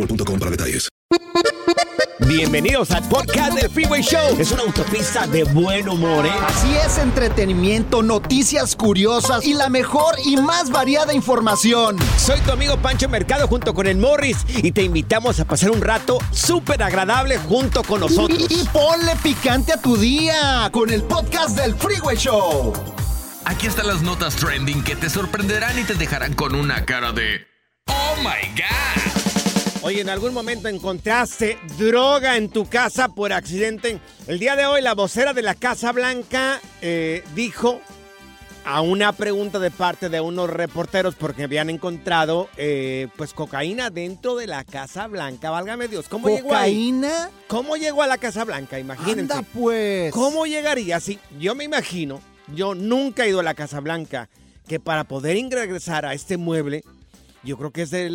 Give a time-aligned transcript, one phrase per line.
[0.00, 0.88] boostmobile.com para detalles.
[2.26, 4.38] Bienvenidos al podcast del Freeway Show.
[4.38, 6.32] Es una autopista de buen humor, ¿eh?
[6.46, 11.96] Así es, entretenimiento, noticias curiosas y la mejor y más variada información.
[12.16, 15.80] Soy tu amigo Pancho Mercado junto con el Morris y te invitamos a pasar un
[15.80, 18.46] rato súper agradable junto con nosotros.
[18.48, 22.72] Y, y ponle picante a tu día con el podcast del Freeway Show.
[23.44, 27.50] Aquí están las notas trending que te sorprenderán y te dejarán con una cara de
[27.88, 29.29] ¡Oh my God!
[29.82, 33.98] Oye, ¿en algún momento encontraste droga en tu casa por accidente?
[34.26, 37.80] El día de hoy la vocera de la Casa Blanca eh, dijo
[38.66, 44.36] a una pregunta de parte de unos reporteros porque habían encontrado eh, pues cocaína dentro
[44.36, 45.48] de la Casa Blanca.
[45.48, 46.74] Válgame Dios, ¿cómo llegó ahí?
[46.74, 47.30] ¿Cocaína?
[47.48, 48.78] ¿Cómo llegó a la Casa Blanca?
[48.78, 49.32] Imagínense.
[49.32, 50.12] Anda pues.
[50.12, 51.18] ¿Cómo llegaría así?
[51.38, 52.20] Yo me imagino,
[52.54, 54.28] yo nunca he ido a la Casa Blanca,
[54.68, 56.84] que para poder ingresar a este mueble,
[57.42, 58.10] yo creo que es de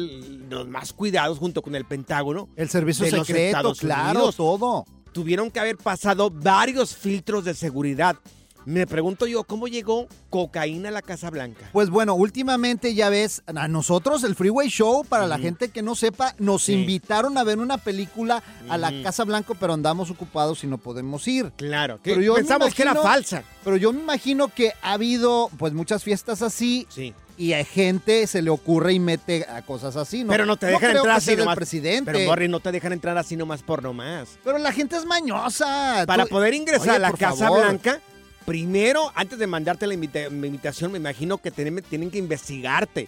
[0.50, 2.50] los más cuidados junto con el Pentágono.
[2.56, 4.36] El servicio de los secreto, Estados claro, Unidos.
[4.36, 4.86] todo.
[5.12, 8.18] Tuvieron que haber pasado varios filtros de seguridad.
[8.66, 11.70] Me pregunto yo, ¿cómo llegó cocaína a la Casa Blanca?
[11.72, 15.96] Pues bueno, últimamente ya ves, a nosotros el Freeway Show, para la gente que no
[15.96, 16.74] sepa, nos Sí.
[16.74, 18.92] invitaron a ver una película a la.
[19.04, 21.52] Casa Blanca, pero andamos ocupados y no podemos ir.
[21.58, 23.44] Claro, que Pero yo pensamos que era falsa.
[23.64, 27.14] Pero yo me imagino que ha habido pues muchas fiestas así Sí.
[27.38, 30.30] y a gente se le ocurre y mete a cosas así, ¿no?
[30.30, 31.56] Pero no te dejan entrar así nomás.
[31.56, 32.12] presidente.
[32.12, 34.40] Pero, Morris, no te dejan entrar así nomás por nomás.
[34.44, 36.04] Pero la gente es mañosa.
[36.08, 37.60] Para Tú- poder ingresar Oye, a la Casa favor.
[37.66, 38.00] Blanca,
[38.46, 43.08] primero, antes de mandarte la invita- invitación, me imagino que tienen, tienen que investigarte.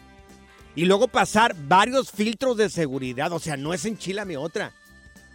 [0.75, 3.31] Y luego pasar varios filtros de seguridad.
[3.31, 4.71] O sea, no es enchilame otra.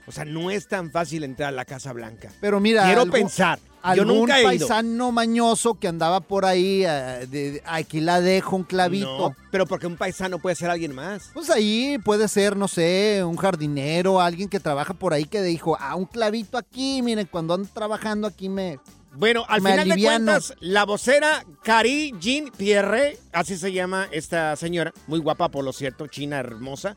[0.06, 2.30] O sea, no es tan fácil entrar a la Casa Blanca.
[2.40, 3.58] Pero mira, Quiero algún- pensar.
[3.58, 3.68] Yo
[4.02, 4.48] algún nunca he ido.
[4.68, 9.30] paisano mañoso que andaba por ahí, eh, de- aquí la dejo un clavito.
[9.30, 11.30] No, pero porque un paisano puede ser alguien más.
[11.34, 15.76] Pues ahí puede ser, no sé, un jardinero, alguien que trabaja por ahí que dijo,
[15.80, 18.78] ah, un clavito aquí, miren, cuando ando trabajando aquí me...
[19.14, 20.00] Bueno, al final aliviano.
[20.00, 25.64] de cuentas, la vocera Cari Jean Pierre, así se llama esta señora, muy guapa por
[25.64, 26.96] lo cierto, china hermosa,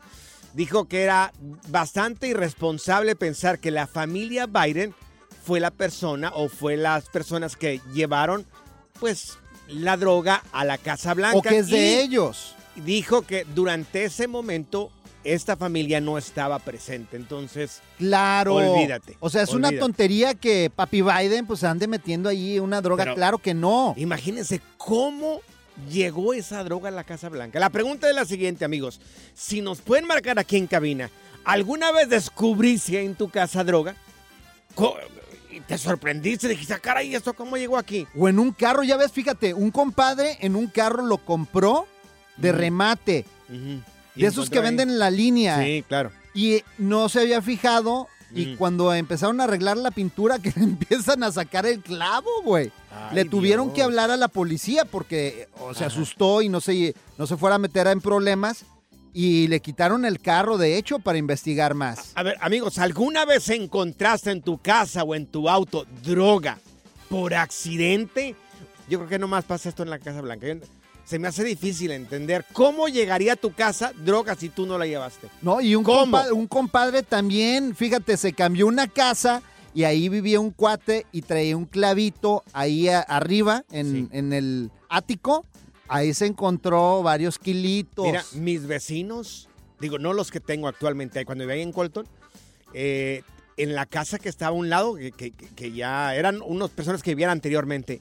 [0.54, 1.32] dijo que era
[1.68, 4.94] bastante irresponsable pensar que la familia Biden
[5.44, 8.46] fue la persona o fue las personas que llevaron
[8.98, 9.38] pues
[9.68, 11.38] la droga a la Casa Blanca.
[11.38, 12.54] O que es de ellos.
[12.76, 14.90] Dijo que durante ese momento
[15.32, 18.54] esta familia no estaba presente, entonces Claro.
[18.56, 23.04] Olvídate, O sea, es una tontería que Papi Biden pues ande metiendo ahí una droga.
[23.04, 23.94] Pero- claro que no.
[23.96, 25.40] Imagínense cómo
[25.90, 27.58] llegó esa droga a la Casa Blanca.
[27.60, 29.00] La pregunta es la siguiente, amigos.
[29.34, 31.10] Si nos pueden marcar aquí en cabina,
[31.44, 33.94] ¿alguna vez descubriste en tu casa droga?
[35.50, 36.48] Y ¿Te sorprendiste?
[36.48, 38.06] Dijiste, "Ah, caray, ¿esto cómo llegó aquí?
[38.16, 41.86] O en un carro, ya ves, fíjate, un compadre en un carro lo compró
[42.36, 43.24] de remate.
[43.50, 43.80] Y
[44.22, 45.62] De esos que ahí- venden en la línea.
[45.62, 46.10] Sí, claro.
[46.34, 48.08] Y no se había fijado.
[48.34, 48.56] Y Mm.
[48.56, 52.72] cuando empezaron a arreglar la pintura, que le empiezan a sacar el clavo, güey.
[53.12, 53.76] Le tuvieron Dios.
[53.76, 55.94] que hablar a la policía porque o se Ajá.
[55.94, 58.64] asustó y no se, no se fuera a meter en problemas.
[59.12, 62.12] Y le quitaron el carro, de hecho, para investigar más.
[62.16, 66.58] A ver, amigos, ¿alguna vez encontraste en tu casa o en tu auto droga
[67.08, 68.34] por accidente?
[68.90, 70.46] Yo creo que nomás pasa esto en la Casa Blanca.
[70.46, 70.54] Yo-
[71.06, 74.86] Se me hace difícil entender cómo llegaría a tu casa droga si tú no la
[74.86, 75.28] llevaste.
[75.40, 75.84] No, y un,
[76.48, 79.40] compadre también, fíjate, se cambió una casa
[79.72, 84.08] y ahí vivía un cuate y traía un clavito ahí a- arriba en, Sí.
[84.10, 85.46] en el ático.
[85.88, 88.04] Ahí se encontró varios kilitos.
[88.04, 89.48] Mira, mis vecinos
[89.78, 92.06] digo, no los que tengo actualmente, cuando vivía en Colton,
[92.74, 93.22] eh,
[93.58, 97.02] en la casa que estaba a un lado, que, que- que ya eran unas personas
[97.02, 98.00] que vivían anteriormente,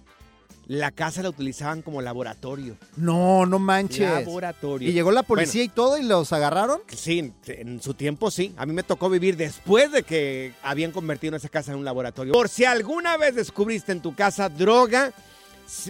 [0.67, 2.75] la casa la utilizaban como laboratorio.
[2.97, 4.09] No, no manches.
[4.12, 4.89] Laboratorio.
[4.89, 6.81] Y llegó la policía y todo y los agarraron.
[6.88, 8.53] Sí, en- su tiempo sí.
[8.57, 12.33] A mí me tocó vivir después de que habían convertido esa casa en un laboratorio.
[12.33, 15.12] Por si alguna vez descubriste en tu casa droga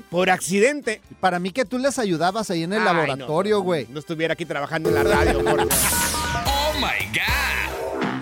[0.09, 1.01] por accidente.
[1.19, 3.87] Para mí que tú les ayudabas ahí en el Ay, no, laboratorio, no, güey.
[3.89, 5.43] No, estuviera aquí trabajando en la radio.
[5.43, 5.61] por-
[6.47, 7.54] ¡Oh, my God!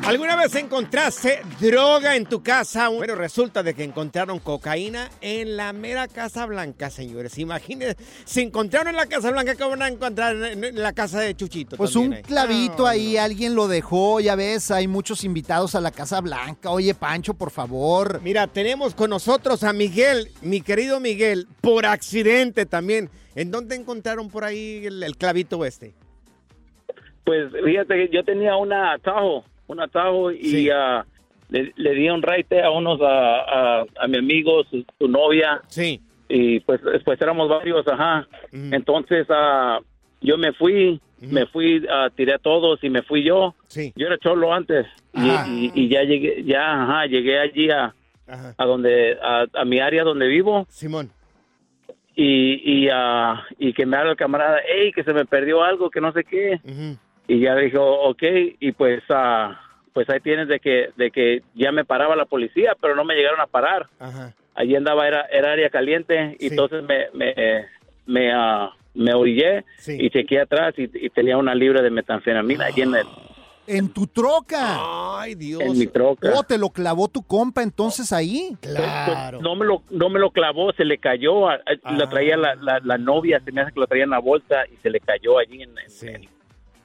[0.06, 2.90] ¿Alguna vez encontraste droga en tu casa?
[2.90, 7.38] Bueno, resulta de que encontraron cocaína en la mera Casa Blanca, señores.
[7.38, 7.96] Imagínense,
[8.26, 11.78] si encontraron en la Casa Blanca, ¿qué van a encontrar en la casa de Chuchito?
[11.78, 12.24] Pues también un ahí?
[12.24, 13.22] clavito No, ahí, no.
[13.22, 16.70] alguien lo dejó, ya ves, hay muchos invitados a la Casa Blanca.
[16.70, 18.20] Oye, Pancho, por favor.
[18.22, 23.10] Mira, tenemos con nosotros a Miguel, mi querido Miguel, por accidente también.
[23.36, 25.96] ¿En dónde encontraron por ahí el, el clavito este?
[27.24, 30.70] Pues fíjate que yo tenía un atajo, un atajo y Sí.
[30.70, 31.06] ah,
[31.50, 35.62] le, le di un raite a unos, a, a, a mi amigo, su, su novia,
[35.68, 36.02] Sí.
[36.30, 38.28] y pues, pues éramos varios, ajá.
[38.52, 39.80] Entonces ah,
[40.22, 43.56] yo me fui, me fui, a tiré a todos y me fui yo.
[43.68, 43.94] Sí.
[43.96, 47.94] Yo era cholo antes y, y- y ya llegué, ya, ajá, llegué allí a,
[48.28, 48.56] Ajá.
[48.58, 51.12] a donde, a, a mi área donde vivo Simón.
[52.16, 55.90] y, y, ah, y que me habla el camarada, hey, que se me perdió algo,
[55.90, 56.60] que no sé qué.
[56.64, 56.98] Ujú.
[57.28, 58.24] Y ya dijo ok
[58.60, 59.60] y pues ah,
[59.94, 63.16] pues ahí tienes de que de que ya me paraba la policía pero no me
[63.16, 64.34] llegaron a parar Ajá.
[64.56, 66.48] allí andaba era, era área caliente y Sí.
[66.50, 67.66] entonces me me
[68.06, 69.98] me, ah, me orillé Sí.
[70.00, 73.08] y chequeé atrás y, y tenía una libra de metanfetamina allí en, el-
[73.66, 74.78] En tu troca.
[75.22, 75.62] Ay, Dios.
[75.62, 78.58] en mi troca Oh, te lo clavó tu compa entonces ahí.
[78.60, 79.40] Claro.
[79.40, 81.94] no me lo no me lo clavó se le cayó a- a- Ah.
[81.98, 84.66] lo traía la, la, la novia se me hace que lo traía en la bolsa
[84.72, 86.08] y se le cayó allí en, en- Sí.
[86.10, 86.28] en-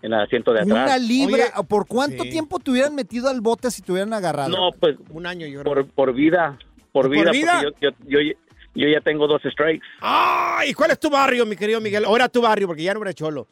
[0.03, 1.45] en el asiento de Una atrás libra.
[1.57, 2.31] Oye, ¿Por cuánto sí.
[2.31, 4.51] tiempo te hubieran metido al bote si te hubieran agarrado?
[4.51, 5.75] no pues Un año yo creo.
[5.75, 6.59] por por vida
[6.93, 7.61] por ¿Por vida, vida?
[7.65, 8.33] porque yo, yo, yo,
[8.75, 12.05] yo ya tengo dos strikes Ay, ¿cuál es tu barrio, mi querido Miguel?
[12.05, 13.47] Ahora tu barrio, porque ya no eres cholo.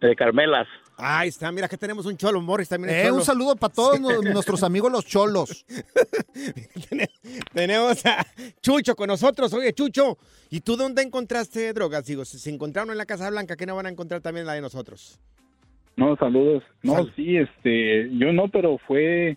[0.00, 0.66] de Carmelas
[0.98, 3.16] Ahí está, mira que tenemos un cholo, Morris también es Eh, cholo.
[3.16, 5.66] un saludo para todos nu- nuestros amigos los cholos.
[6.88, 7.10] Tene-
[7.52, 8.26] Tenemos a
[8.62, 9.52] Chucho con nosotros.
[9.52, 10.16] Oye, Chucho,
[10.48, 12.06] ¿y tú dónde encontraste drogas?
[12.06, 14.54] Digo, si se encontraron en la Casa Blanca, ¿qué no van a encontrar también la
[14.54, 15.18] de nosotros?
[15.96, 16.62] No, saludos.
[16.82, 19.36] No, Sal- sí, este, yo no, pero fue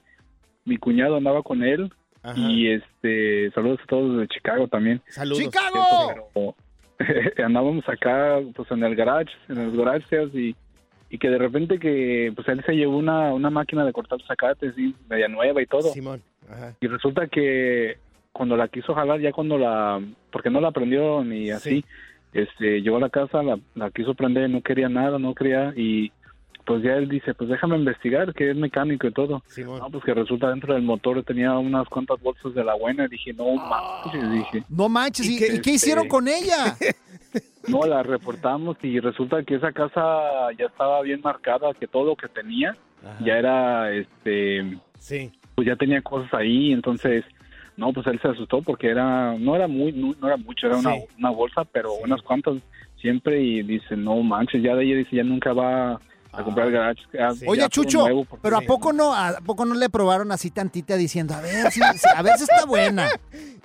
[0.65, 1.91] mi cuñado andaba con él
[2.21, 2.37] Ajá.
[2.37, 5.01] y este, saludos a todos de Chicago también.
[5.07, 5.39] Saludos.
[5.43, 6.27] ¡Chicago!
[6.33, 6.55] Pero
[7.45, 10.55] andábamos acá, pues en el garage, en el garage sales, y,
[11.09, 14.75] y que de repente que, pues él se llevó una, una máquina de cortar zacates,
[14.75, 15.93] sí, media nueva y todo.
[15.93, 16.21] Simón.
[16.49, 16.75] Ajá.
[16.81, 17.97] Y resulta que
[18.33, 20.01] cuando la quiso jalar, ya cuando la,
[20.31, 21.85] porque no la prendió ni así,
[22.33, 26.11] este, llegó a la casa, la, la quiso prender, no quería nada, no quería, y
[26.69, 29.41] pues ya él dice, pues déjame investigar, que es mecánico y todo.
[29.65, 33.33] No, pues que resulta dentro del motor tenía unas cuantas bolsas de la buena, dije,
[33.33, 34.63] no manches, dije.
[34.69, 36.75] No manches, ¿Y ¿y, qué- y qué hicieron este- con ella?
[37.67, 40.01] No, la reportamos y resulta que esa casa
[40.57, 43.17] ya estaba bien marcada, que todo lo que tenía Ajá.
[43.23, 45.31] ya era, este, Sí.
[45.55, 47.23] pues ya tenía cosas ahí, entonces,
[47.77, 50.77] no, pues él se asustó porque era, no era muy, no, no era mucho, era
[50.77, 52.01] una, una bolsa, pero Sí.
[52.05, 52.55] unas cuantas
[52.99, 55.99] siempre y dice, no manches, ya de ella dice, ya nunca va
[56.31, 57.01] a comprar el garage.
[57.37, 57.45] Sí.
[57.47, 58.65] Oye, Chucho, nuevo, porque- pero ¿a Sí.
[58.67, 62.21] poco no a poco no le probaron así tantita diciendo, a ver si, si- a
[62.21, 63.09] ver si está buena?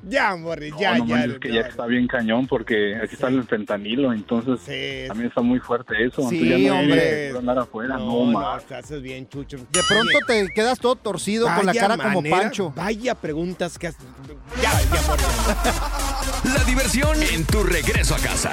[0.06, 1.16] Ya, Morris, No, ya, no ya.
[1.16, 5.09] manches, que ya está bien cañón porque aquí está el fentanilo, entonces Sí.
[5.09, 6.28] también está muy fuerte eso.
[6.28, 7.30] Sí, entonces ya no hombre.
[7.38, 9.56] andar afuera, no, No, no, haces bien, Chucho.
[9.56, 12.71] De pronto te quedas todo torcido con la cara como Pancho.
[12.76, 13.97] Vaya preguntas que has...
[14.61, 15.26] Ya, ya, Morris.
[16.54, 18.50] La diversión en tu regreso a casa.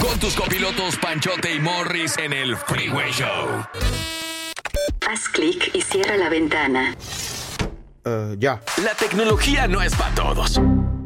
[0.00, 3.62] Con tus copilotos Panchote y Morris en el Freeway Show.
[5.06, 6.96] Haz clic y cierra la ventana.
[8.04, 8.62] Eh, ya.
[8.82, 10.58] La tecnología no es para todos.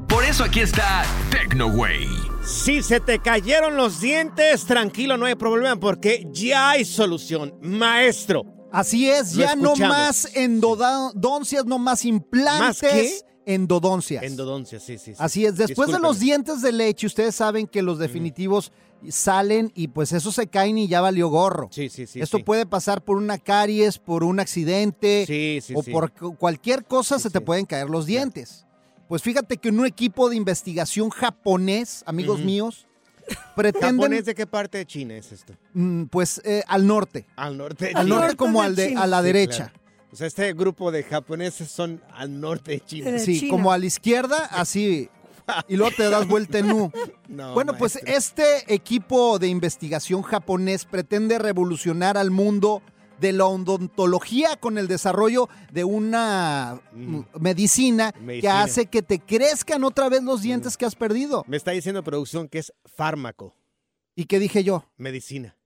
[0.08, 2.06] Por eso aquí está TecnoWay.
[2.44, 7.58] Si se te cayeron los dientes, tranquilo, no hay problema porque ya hay solución.
[7.60, 12.60] Maestro, Así es, Lo ya no más endodoncias, no más implantes.
[12.60, 13.20] ¿Más qué?
[13.47, 14.23] Endodoncias.
[14.23, 15.12] endodoncia, sí, sí.
[15.14, 15.18] sí.
[15.18, 18.70] Así es, después de los dientes de leche, ustedes saben que los definitivos
[19.09, 21.68] salen y pues eso se caen y ya valió gorro.
[21.73, 22.20] Sí, sí, sí.
[22.20, 22.42] Esto sí.
[22.42, 25.90] puede pasar por una caries, por un accidente Sí, sí, o sí.
[25.90, 27.44] por cu- cualquier cosa Sí, se te sí.
[27.44, 28.66] pueden caer los dientes.
[29.09, 32.87] Pues fíjate que un equipo de investigación japonés, amigos míos,
[33.56, 35.54] pretenden ¿Japonés de qué parte de China es esto?
[35.73, 39.20] mm, pues eh, al norte, Al norte de al norte como al de, a la
[39.20, 39.56] Sí, derecha.
[39.70, 39.79] claro.
[40.12, 43.10] O sea, este grupo de japoneses son al norte de China.
[43.12, 43.50] De Sí, China.
[43.50, 45.08] como a la izquierda, así
[45.68, 46.90] y luego te das vuelta en U.
[47.28, 52.82] No, bueno, pues este equipo de investigación japonés pretende revolucionar al mundo
[53.20, 59.84] de la odontología con el desarrollo de una mm, medicina, que hace que te crezcan
[59.84, 61.44] otra vez los dientes que has perdido.
[61.46, 63.54] Me está diciendo producción que es fármaco,
[64.16, 64.84] ¿Y qué dije yo?
[64.96, 65.56] medicina.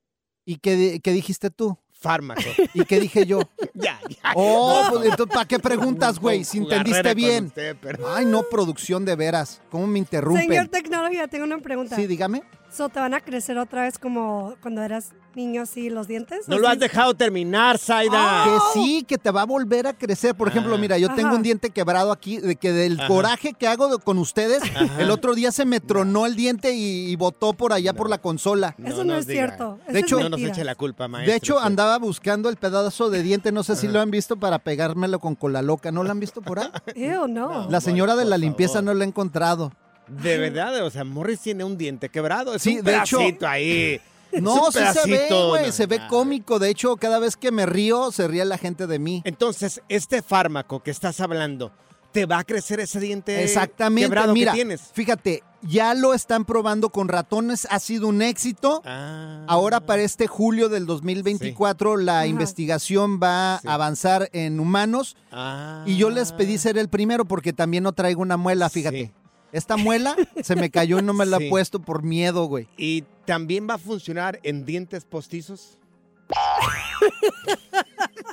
[0.45, 1.79] ¿Y qué, qué dijiste tú?
[2.05, 2.43] Fármaco.
[2.75, 3.41] ¿Y qué dije yo?
[3.75, 4.33] ya, ya.
[4.35, 6.45] Oh, No, pues entonces, ¿para qué preguntas, güey?
[6.45, 7.47] Si entendiste bien.
[7.47, 9.63] usted, pero- Ay, no, producción de veras.
[9.71, 10.47] ¿Cómo me interrumpen?
[10.47, 11.97] Señor Tecnología, tengo una pregunta.
[11.97, 12.43] Sí, dígame.
[12.77, 16.49] So, ¿Te van a crecer otra vez como cuando eras niño así los dientes?
[16.49, 18.43] No lo has dejado terminar, Zaida.
[18.45, 20.35] Que sí, que te va a volver a crecer.
[20.35, 20.79] Por ejemplo, Ah.
[20.79, 21.37] mira, yo tengo Ajá.
[21.37, 23.07] un diente quebrado aquí, de que del Ajá.
[23.07, 25.01] coraje que hago de- con ustedes, Ajá.
[25.01, 28.19] el otro día se me tronó el diente y, y botó por allá por la
[28.19, 28.75] consola.
[28.83, 29.47] Eso no, nos es diga.
[29.47, 29.77] cierto.
[29.77, 30.53] De Eso es hecho- no nos mentira.
[30.53, 31.31] eche la culpa, maestro.
[31.31, 34.59] De hecho, andaba buscando el pedazo de diente, no sé si lo han visto para
[34.59, 35.93] pegármelo con cola loca.
[35.93, 36.69] ¿No lo han visto por ahí?
[36.97, 37.71] Ew, no.
[37.71, 38.85] La señora de la limpieza favor.
[38.87, 39.73] no lo ha encontrado.
[40.09, 42.55] De verdad, o sea, Morris tiene un diente quebrado.
[42.55, 44.01] Es Sí, un de hecho- ahí.
[44.41, 46.59] No, sí se ve, güey, no, se ve cómico.
[46.59, 49.23] De hecho, cada vez que me río, se ríe la gente de mí.
[49.25, 51.71] Entonces, este fármaco que estás hablando,
[52.11, 54.91] ¿te va a crecer ese diente Exactamente, quebrado mira, que tienes?
[54.93, 58.83] fíjate, ya lo están probando con ratones, ha sido un éxito.
[58.85, 59.45] Ah.
[59.47, 62.27] Ahora para este julio del 2024 la Ajá.
[62.27, 63.69] investigación va Sí.
[63.69, 65.85] a avanzar en humanos Ah.
[65.87, 69.07] y yo les pedí ser el primero porque también no traigo una muela, fíjate.
[69.07, 69.13] Sí.
[69.55, 71.47] Esta muela se me cayó y no me la Sí.
[71.47, 72.69] he puesto por miedo, güey.
[72.77, 75.79] ¿Y también va a funcionar en dientes postizos?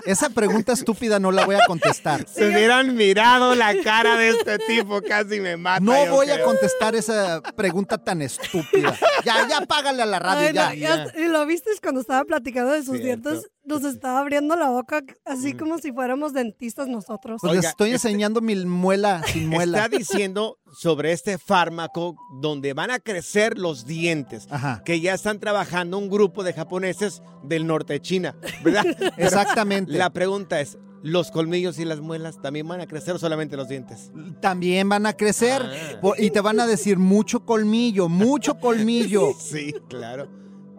[0.05, 2.27] Esa pregunta estúpida no la voy a contestar.
[2.27, 5.79] Se hubieran mirado la cara de este tipo, casi me mata.
[5.79, 6.45] No yo voy a creo.
[6.47, 8.97] contestar esa pregunta tan estúpida.
[9.23, 10.97] Ya, ya págale a la radio, Ay, ya.
[10.97, 13.29] no, ya- y lo viste cuando estaba platicando de sus Cierto.
[13.29, 17.39] dientes, nos estaba abriendo la boca así como si fuéramos dentistas nosotros.
[17.41, 19.85] Pues Oiga, estoy este- enseñando mi muela sin muela.
[19.85, 24.47] Está diciendo sobre este fármaco donde van a crecer los dientes.
[24.49, 24.81] Ajá.
[24.83, 28.85] Que ya están trabajando un grupo de japoneses del norte de China, ¿verdad?
[29.17, 29.91] Exactamente.
[29.93, 33.67] La pregunta es, ¿los colmillos y las muelas también van a crecer o solamente los
[33.69, 34.11] dientes?
[34.39, 35.61] También van a crecer
[36.01, 36.11] Ah.
[36.17, 39.33] y te van a decir mucho colmillo, mucho colmillo.
[39.39, 40.27] Sí, claro.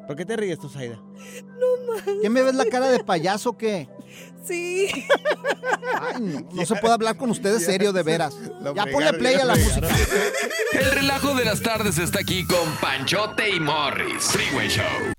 [0.07, 0.99] ¿Por qué te ríes tú, Zaida?
[2.21, 3.89] ¿Qué me ves la cara de payaso o qué?
[4.45, 4.89] Sí.
[6.01, 8.35] Ay, no, no se puede hablar con ustedes serio, de veras.
[8.63, 9.89] Lo Ya ponle play a la música.
[10.73, 14.25] El relajo de las tardes está aquí con Panchote y Morris.
[14.25, 14.85] Freeway Show.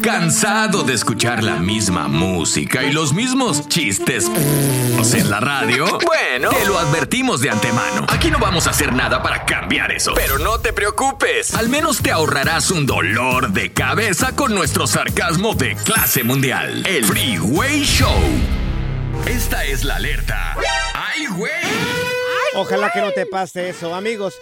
[0.00, 4.30] ¿Cansado de escuchar la misma música y los mismos chistes
[5.14, 5.98] en la radio?
[6.04, 8.06] Bueno, te lo advertimos de antemano.
[8.08, 10.12] Aquí no vamos a hacer nada para cambiar eso.
[10.14, 11.54] Pero no te preocupes.
[11.54, 16.86] Al menos te ahorrarás un dolor de cabeza con nuestro sarcasmo de clase mundial.
[16.86, 18.20] El Freeway Show.
[19.26, 20.56] Esta es la alerta.
[20.94, 21.52] ¡Ay, güey!
[22.54, 24.34] Ojalá que no te pase eso, amigos.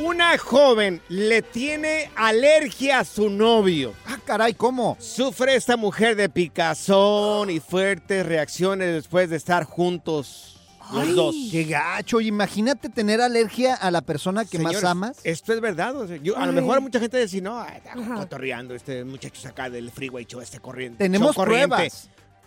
[0.00, 3.94] Una joven le tiene alergia a su novio.
[4.06, 4.96] Ah, caray, ¿cómo?
[5.00, 10.54] Sufre esta mujer de picazón y fuertes reacciones después de estar juntos
[10.92, 11.34] los Ay, dos.
[11.50, 12.20] Qué gacho.
[12.20, 15.18] Imagínate tener alergia a la persona que más amas.
[15.24, 15.94] Esto es verdad.
[15.96, 19.68] o sea, yo- a lo mejor mucha gente dice, no, está cotorreando este muchacho acá
[19.68, 21.04] del freeway show, este corriente.
[21.04, 21.90] Tenemos show corriente".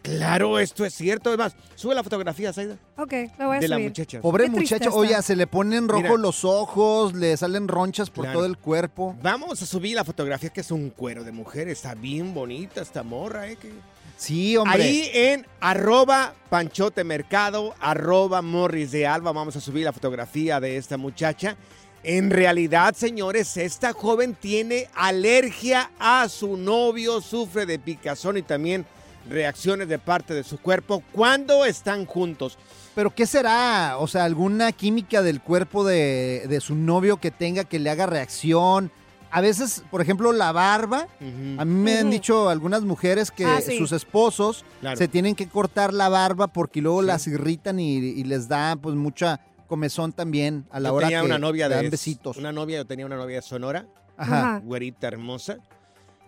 [0.01, 1.31] Claro, esto es cierto.
[1.31, 3.87] Es más, sube la fotografía, Saida, Ok, lo voy a de la subir.
[3.89, 4.21] muchacha.
[4.21, 6.17] Pobre Qué muchacho, oye, se le ponen rojos Mira.
[6.17, 8.39] los ojos, le salen ronchas por Claro.
[8.39, 9.15] todo el cuerpo.
[9.21, 11.67] Vamos a subir la fotografía que es un cuero de mujer.
[11.67, 13.57] Está bien bonita esta morra, ¿eh?
[13.57, 13.71] que-
[14.17, 14.83] Sí, hombre.
[14.83, 20.77] Ahí en arroba panchote mercado, arroba morris de alba, vamos a subir la fotografía de
[20.77, 21.55] esta muchacha.
[22.03, 28.85] En realidad, señores, esta joven tiene alergia a su novio, sufre de picazón y también
[29.29, 32.57] reacciones de parte de su cuerpo cuando están juntos.
[32.95, 33.95] ¿Pero qué será?
[33.99, 38.05] O sea, alguna química del cuerpo de, de su novio que tenga que le haga
[38.05, 38.91] reacción.
[39.33, 41.07] a veces, por ejemplo, la barba.
[41.57, 43.77] A mí me han dicho algunas mujeres que Ah, sí.
[43.77, 44.97] sus esposos Claro.
[44.97, 48.93] se tienen que cortar la barba porque luego las irritan y, y les da pues
[48.95, 52.35] mucha comezón también a la Yo hora tenía que una novia de dan besitos.
[52.35, 53.85] Una novia, yo tenía una novia de Sonora,
[54.17, 54.59] Ajá.
[54.65, 55.59] güerita hermosa.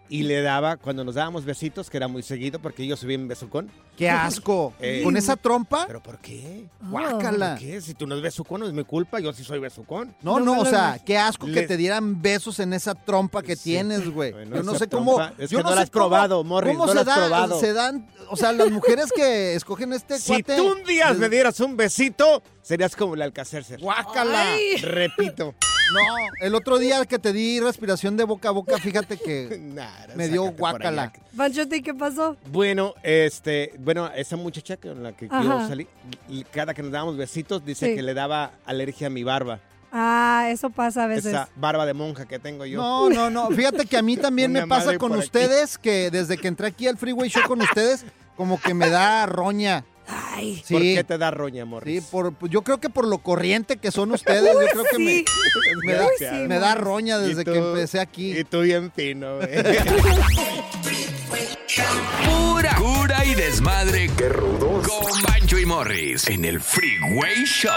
[0.09, 3.27] Y le daba, cuando nos dábamos besitos, que era muy seguido porque yo subí en
[3.27, 3.71] besucón.
[3.97, 4.73] ¡Qué asco!
[4.79, 5.85] Eh, ¿Con esa trompa?
[5.85, 6.65] ¿Pero por qué?
[6.81, 7.51] Guácala.
[7.55, 7.79] ¿Por qué?
[7.81, 9.19] Si tú no es besucón, no es mi culpa.
[9.19, 10.15] Yo sí soy besucón.
[10.21, 14.09] No, no, o sea, qué asco que te dieran besos en esa trompa que tienes,
[14.09, 14.31] güey.
[14.31, 15.21] Bueno, yo no sé cómo.
[15.37, 17.59] es yo que no sé la has cómo- probado, Morris, ¿Cómo no se da- probado.
[17.59, 20.57] Se dan, o sea, las mujeres que escogen este Si cuate.
[20.57, 23.79] tú un día les- me dieras un besito, serías como el Alcacercer.
[23.79, 24.53] Guácala.
[24.53, 24.77] Ay.
[24.77, 25.53] Repito.
[25.93, 25.99] No,
[26.41, 30.27] el otro día que te di respiración de boca a boca, fíjate que Nah, me
[30.29, 31.11] dio guácala.
[31.37, 32.37] Panchote, ¿qué pasó?
[32.51, 35.67] Bueno, este, bueno, esa muchacha con la que yo Ajá.
[35.67, 35.87] salí,
[36.29, 37.95] y cada que nos dábamos besitos, dice Sí.
[37.95, 39.59] que le daba alergia a mi barba.
[39.91, 41.27] Ah, eso pasa a veces.
[41.27, 42.81] Esa barba de monja que tengo yo.
[42.81, 43.49] No, no, no.
[43.51, 45.19] Fíjate que a mí también me pasa con aquí.
[45.21, 48.03] ustedes que desde que entré aquí al Freeway Show con ustedes,
[48.35, 49.85] como que me da roña.
[50.07, 50.61] Ay.
[50.65, 50.73] Sí.
[50.73, 52.03] ¿Por qué te da roña, Morris?
[52.03, 55.11] Sí, por, yo creo que por lo corriente que son ustedes, yo creo que me,
[55.19, 55.25] sí.
[55.85, 56.83] me da, Uy, sí, me da Morris.
[56.83, 58.37] roña desde tú- que empecé aquí.
[58.37, 59.49] Y tú bien fino, güey.
[63.53, 64.09] Desmadre.
[64.17, 64.87] ¡Qué rudos!
[64.87, 67.71] Con Bancho y Morris en el Freeway Show.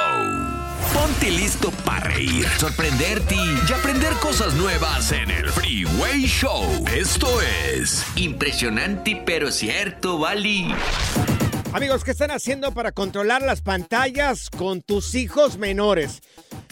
[0.95, 6.65] Ponte listo para reír, sorprenderte y aprender cosas nuevas en el Freeway Show.
[6.95, 10.75] Esto es impresionante pero cierto, Bali.
[11.75, 16.23] Amigos, ¿qué están haciendo para controlar las pantallas con tus hijos menores?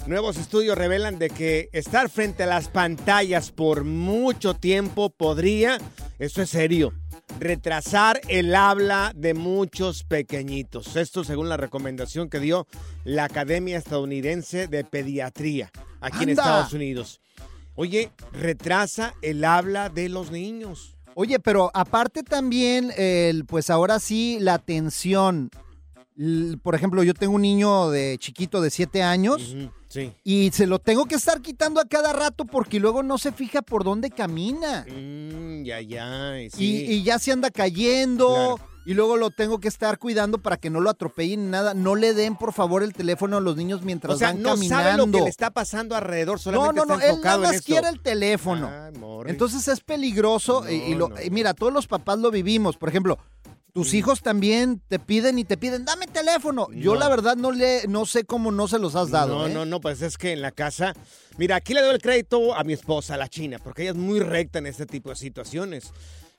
[0.06, 5.78] Nuevos estudios revelan de que estar frente a las pantallas por mucho tiempo podría,
[6.18, 6.94] esto es serio,
[7.38, 10.96] retrasar el habla de muchos pequeñitos.
[10.96, 12.66] Esto según la recomendación que dio
[13.04, 16.30] la Academia Estadounidense de Pediatría aquí en.
[16.30, 17.20] Estados Unidos.
[17.76, 20.96] Oye, retrasa el habla de los niños.
[21.14, 25.50] Oye, pero aparte también, el, pues ahora sí, la atención.
[26.62, 29.56] Por ejemplo, yo tengo un niño de chiquito de 7 años
[29.94, 30.12] Sí.
[30.24, 33.62] y se lo tengo que estar quitando a cada rato porque luego no se fija
[33.62, 34.84] por dónde camina.
[34.88, 36.40] Mm, ya, ya.
[36.40, 36.84] y Y, sí.
[36.88, 38.28] y ya se anda cayendo.
[38.56, 38.74] Claro.
[38.86, 41.72] Y luego lo tengo que estar cuidando para que no lo atropellen ni nada.
[41.72, 44.50] No le den, por favor, el teléfono a los niños mientras O sea, van no
[44.50, 44.84] caminando.
[44.84, 47.62] sabe lo que le está pasando alrededor, no, solamente no, no, está él nada más
[47.62, 48.68] quiere el teléfono.
[48.70, 49.30] Ay, Morris.
[49.32, 51.22] Entonces es peligroso y, lo- no.
[51.22, 52.76] y mira, todos los papás lo vivimos.
[52.76, 53.18] Por ejemplo,
[53.74, 56.68] tus hijos también te piden y te piden, dame teléfono.
[56.70, 59.36] Yo la verdad no le, no sé cómo no se los has dado.
[59.36, 59.52] No, ¿eh?
[59.52, 60.94] no, no, pues es que en la casa.
[61.38, 64.20] Mira, aquí le doy el crédito a mi esposa, la china, porque ella es muy
[64.20, 65.92] recta en este tipo de situaciones.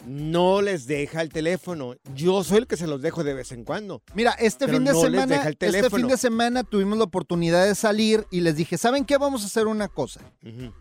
[0.06, 1.96] No les deja el teléfono.
[2.14, 4.02] Yo soy el que se los dejo de vez en cuando.
[4.14, 8.26] Mira, este fin de no semana, este fin de semana tuvimos la oportunidad de salir
[8.32, 9.18] y les dije, ¿saben qué?
[9.18, 10.22] Vamos a hacer una cosa.
[10.42, 10.72] Ujú.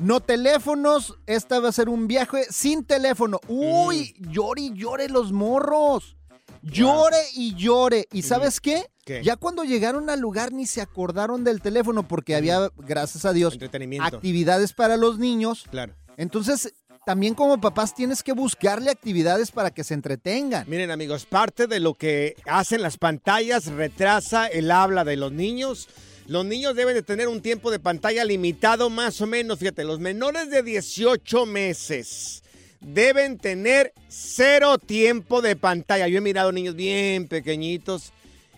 [0.00, 3.38] No teléfonos, esta va a ser un viaje sin teléfono.
[3.48, 6.16] Uy, llore y llore los morros.
[6.62, 8.06] Llore y llore.
[8.10, 8.86] ¿Y sabes qué?
[9.04, 9.22] ¿Qué?
[9.22, 13.54] Ya cuando llegaron al lugar ni se acordaron del teléfono porque había, gracias a Dios,
[13.54, 14.16] Entretenimiento.
[14.16, 15.66] actividades para los niños.
[15.70, 15.94] Claro.
[16.16, 16.72] Entonces,
[17.04, 20.64] también como papás tienes que buscarle actividades para que se entretengan.
[20.68, 25.88] Miren, amigos, parte de lo que hacen las pantallas retrasa el habla de los niños.
[26.30, 29.58] Los niños deben de tener un tiempo de pantalla limitado más o menos.
[29.58, 32.44] Fíjate, los menores de 18 meses
[32.78, 36.06] deben tener cero tiempo de pantalla.
[36.06, 38.12] Yo he mirado niños bien pequeñitos,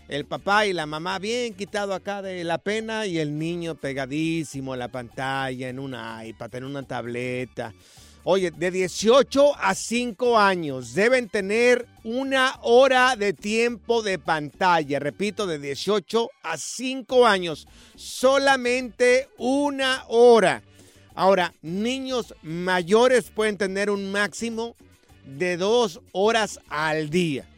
[0.08, 4.74] el papá y la mamá bien quitado acá de la pena y el niño pegadísimo
[4.74, 7.72] a la pantalla en un iPad, en una tableta.
[8.24, 15.00] Oye, de 18 a 5 años deben tener una hora de tiempo de pantalla.
[15.00, 17.66] Repito, de 18 a 5 años.
[17.96, 20.62] Solamente una hora.
[21.16, 24.76] Ahora, niños mayores pueden tener un máximo
[25.26, 27.48] de dos horas al día.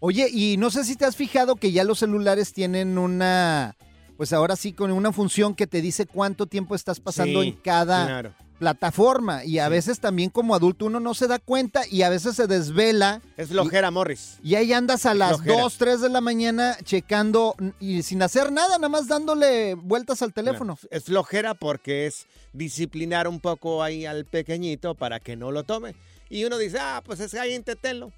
[0.00, 3.76] Oye, y no sé si te has fijado que ya los celulares tienen una,
[4.16, 7.54] pues ahora sí, con una función que te dice cuánto tiempo estás pasando Sí, en
[7.56, 8.34] cada claro.
[8.58, 9.44] Plataforma.
[9.44, 12.46] Y a veces también como adulto uno no se da cuenta y a veces se
[12.46, 13.22] desvela.
[13.36, 14.38] Es flojera, Morris.
[14.42, 15.62] Y ahí andas a las Flojera.
[15.62, 20.32] 2, 3 de la mañana checando y sin hacer nada, nada más dándole vueltas al
[20.32, 20.78] teléfono.
[20.90, 25.94] Es flojera porque es disciplinar un poco ahí al pequeñito para que no lo tome.
[26.28, 28.12] Y uno dice, ah, pues es ahí entretenlo.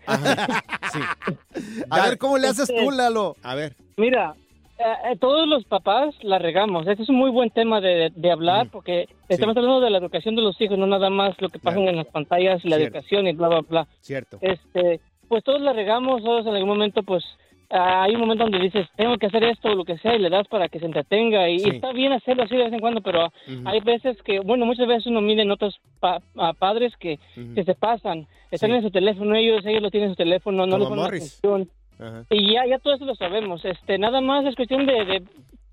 [0.94, 1.00] Sí.
[1.90, 3.36] A ver, ¿cómo le haces Este- tú, Lalo?
[3.42, 3.76] A ver.
[3.98, 4.36] Mira,
[4.82, 6.88] eh, eh, todos los papás la regamos.
[6.88, 10.36] Este es un muy buen tema de, de hablar porque estamos hablando de la educación
[10.36, 12.98] de los hijos, no nada más lo que pasa en las pantallas y la Cierto.
[12.98, 13.88] educación y bla, bla, bla.
[14.02, 14.38] Cierto.
[14.42, 17.24] Este, pues todos la regamos, todos en algún momento, pues
[17.70, 20.20] ah, hay un momento donde dices, tengo que hacer esto o lo que sea, y
[20.20, 21.48] le das para que se entretenga.
[21.50, 23.32] Y, está bien hacerlo así de vez en cuando, pero
[23.66, 27.18] hay veces que, bueno, muchas veces uno mira en otros pa- a padres que,
[27.56, 28.28] que se pasan.
[28.52, 28.76] Están Sí.
[28.76, 31.40] en su teléfono, ellos, ellos lo tienen en su teléfono, no Como le ponen Morris.
[31.40, 31.70] atención.
[32.02, 32.26] Ajá.
[32.30, 33.64] Y ya, ya todo eso lo sabemos.
[33.64, 35.24] Este, nada más es cuestión de, de,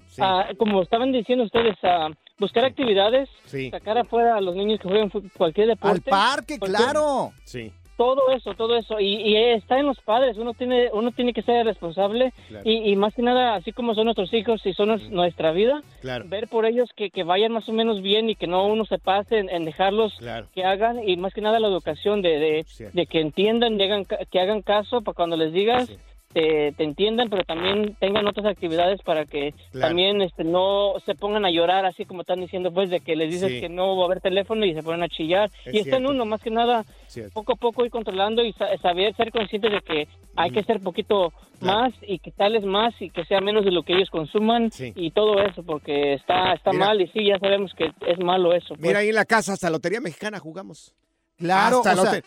[0.09, 0.23] Sí.
[0.25, 3.71] ah, como estaban diciendo ustedes, ah, buscar actividades, Sí.
[3.71, 6.11] sacar afuera a los niños que jueguen fu- cualquier deporte.
[6.11, 7.33] Al parque, claro.
[7.45, 7.73] Sí.
[7.99, 9.01] Todo eso, todo eso.
[9.01, 10.39] Y, y está en los padres.
[10.39, 12.33] Uno tiene, uno tiene que ser responsable.
[12.47, 12.63] Claro.
[12.65, 16.25] Y, y más que nada, así como son nuestros hijos y son nuestra vida, Claro.
[16.29, 18.99] ver por ellos que, que vayan más o menos bien y que no uno se
[18.99, 20.47] pase en, en dejarlos Claro.
[20.55, 21.07] que hagan.
[21.07, 25.03] Y más que nada la educación de, de, que entiendan, de hagan que hagan caso
[25.03, 25.89] para cuando les digas.
[25.89, 25.97] Sí.
[26.33, 29.89] Te, te entiendan, pero también tengan otras actividades para que Claro.
[29.89, 33.31] también este, no se pongan a llorar, así como están diciendo, pues, de que les
[33.31, 33.61] dices Sí.
[33.63, 35.51] que no va a haber teléfono y se ponen a chillar.
[35.65, 37.33] Es y está en uno, más que nada, Cierto.
[37.33, 40.81] poco a poco ir controlando y sa- saber ser conscientes de que hay que ser
[40.81, 41.79] poquito Claro.
[41.81, 44.93] más y quitarles más y que sea menos de lo que ellos consuman Sí.
[44.95, 46.87] y todo eso porque está está Mira.
[46.89, 48.81] mal y sí ya sabemos que es malo eso pues.
[48.83, 50.95] Mira, ahí en la casa, hasta Lotería Mexicana jugamos.
[51.39, 52.21] Claro, Hasta o sea,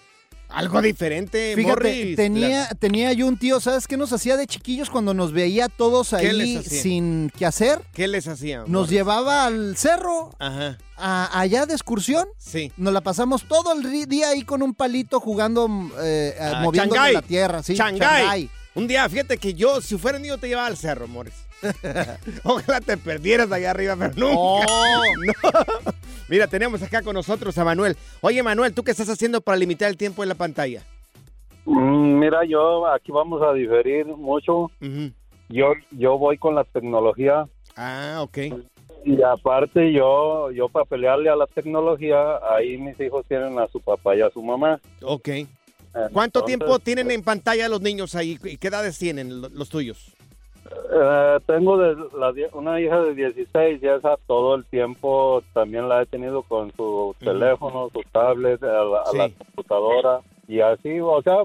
[0.54, 2.16] Algo diferente, Fíjate, Morris.
[2.16, 6.10] tenía, tenía yo un tío, ¿sabes qué nos hacía de chiquillos cuando nos veía todos
[6.10, 7.80] ¿Qué ahí sin qué hacer?
[7.94, 8.60] ¿Qué les hacía?
[8.60, 8.90] Nos Morris?
[8.92, 10.78] llevaba al cerro, Ajá.
[10.98, 12.28] a- allá de excursión.
[12.38, 12.72] Sí.
[12.78, 15.70] Nos la pasamos todo el día ahí con un palito jugando,
[16.02, 17.64] eh, Ah, moviendo la tierra.
[17.64, 18.00] Sí, Shanghái.
[18.24, 18.50] Shanghái.
[18.76, 21.34] Un día, fíjate que yo, si fuera niño, te llevaba al cerro, Morris.
[22.43, 24.36] Ojalá te perdieras allá arriba, pero nunca.
[24.38, 24.62] Oh.
[25.43, 25.91] No.
[26.30, 27.97] Mira, tenemos acá con nosotros a Manuel.
[28.21, 30.82] Oye, Manuel, ¿tú qué estás haciendo para limitar el tiempo en la pantalla?
[31.65, 34.71] Mm, Mira, yo aquí vamos a diferir mucho.
[35.50, 37.45] Yo yo voy con la tecnología
[37.76, 38.38] Ah, ok.
[39.04, 43.82] y aparte yo yo para pelearle a la tecnología, ahí mis hijos tienen a su
[43.82, 44.80] papá y a su mamá.
[45.02, 45.30] Ok.
[46.13, 48.39] ¿Cuánto Entonces, tiempo tienen en pantalla los niños ahí?
[48.45, 50.13] ¿Y qué edades tienen lo- los tuyos?
[50.93, 56.02] Eh, tengo de la una hija de 16 y esa todo el tiempo también la
[56.02, 59.36] he tenido con su teléfono, su tablet, a la, a la Sí.
[59.38, 61.43] computadora y así, o sea,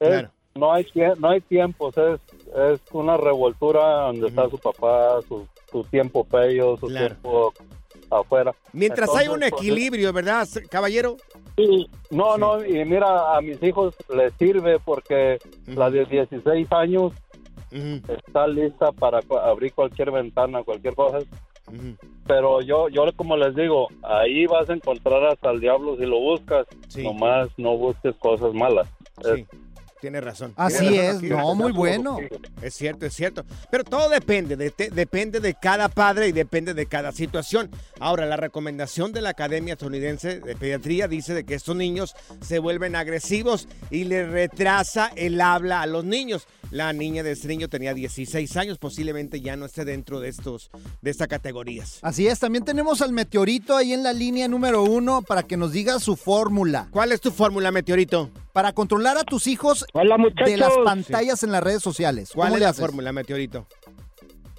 [0.00, 0.28] es- Claro.
[0.54, 0.86] no hay
[1.18, 2.20] no hay tiempos, es
[2.56, 7.06] es una revoltura donde está su papá, su, su tiempo pello, su Claro.
[7.08, 7.52] tiempo
[8.10, 8.54] afuera.
[8.72, 11.16] Mientras hay un Entonces, pues, equilibrio, ¿verdad, caballero?
[12.10, 17.12] No, no, y mira, a mis hijos les sirve porque la de 16 años
[17.70, 21.18] está lista para abrir cualquier ventana, cualquier cosa.
[22.26, 26.18] Pero yo, yo como les digo, ahí vas a encontrar hasta el diablo si lo
[26.18, 26.66] buscas.
[26.96, 28.88] Nomás no busques cosas malas.
[29.22, 29.46] Sí.
[30.00, 30.52] Tiene razón.
[30.56, 32.18] Así Tiene es, tiene no, muy bueno.
[32.62, 33.44] Es cierto, es cierto.
[33.70, 37.70] Pero todo depende, de- depende de cada padre y depende de cada situación.
[37.98, 42.58] Ahora, la recomendación de la Academia Estadounidense de Pediatría dice de que estos niños se
[42.60, 46.46] vuelven agresivos y les retrasa el habla a los niños.
[46.70, 50.70] La niña de este niño tenía 16 años, posiblemente ya no esté dentro de estos,
[51.00, 51.98] de estas categorías.
[52.02, 55.72] Así es, también tenemos al meteorito ahí en la línea número uno para que nos
[55.72, 56.88] diga su fórmula.
[56.90, 58.30] ¿Cuál es tu fórmula, meteorito?
[58.58, 62.32] Para controlar a tus hijos Hola, de las pantallas en las redes sociales.
[62.34, 62.84] ¿Cuál ¿Cómo es la haces?
[62.84, 63.68] fórmula, meteorito?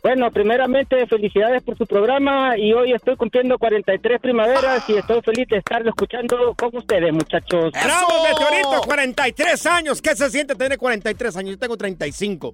[0.01, 5.49] Bueno, primeramente felicidades por su programa y hoy estoy cumpliendo 43 primaveras y estoy feliz
[5.49, 7.73] de estarlo escuchando con ustedes, muchachos.
[7.73, 8.81] ¡Bravo, meteorito!
[8.85, 10.01] 43 años.
[10.01, 11.51] ¿Qué se siente tener 43 años?
[11.55, 12.53] Yo tengo 35.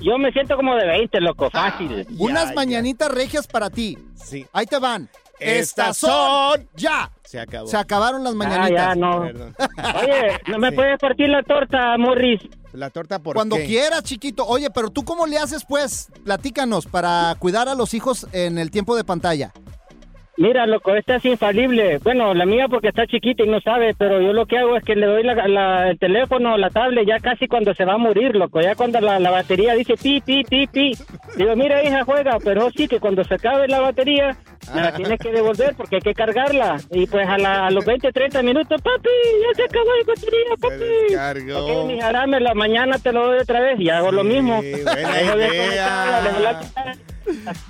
[0.00, 2.08] Yo me siento como de 20, loco, fácil.
[2.18, 3.96] Unas mañanitas regias para ti.
[4.16, 4.44] Sí.
[4.52, 5.08] Ahí te van.
[5.40, 7.10] Estas son ya.
[7.24, 7.66] Se acabó.
[7.66, 8.70] Se acabaron las Ah, mañanitas.
[8.88, 9.22] ya, no.
[9.22, 9.54] Perdón.
[10.02, 10.74] Oye, ¿no me Sí.
[10.76, 12.40] puedes partir la torta, Morris?
[12.72, 13.66] La torta por Cuando qué?
[13.66, 14.44] quieras, chiquito.
[14.46, 18.70] Oye, pero tú cómo le haces, pues, platícanos, para cuidar a los hijos en el
[18.70, 19.52] tiempo de pantalla.
[20.36, 21.98] Mira, loco, esta es infalible.
[21.98, 24.82] Bueno, la mía porque está chiquita y no sabe, pero yo lo que hago es
[24.84, 27.98] que le doy la- la- el teléfono, la tablet, ya casi cuando se va a
[27.98, 28.58] morir, loco.
[28.62, 30.92] Ya cuando la, la batería dice pi, pi, pi, pi.
[31.36, 34.34] Digo, mira, hija, juega, pero sí que cuando se acabe la batería,
[34.74, 36.76] me la tienes que devolver porque hay que cargarla.
[36.90, 39.08] Y pues a, la- a los 20, 30 minutos, papi,
[39.42, 41.14] ya se acabó la batería, papi.
[41.14, 41.82] Cargó.
[41.82, 44.56] Ok, mija, dámela, mañana te lo doy otra vez y hago lo mismo.
[44.62, 44.92] buena
[45.34, 46.38] La idea.
[46.40, 46.96] la-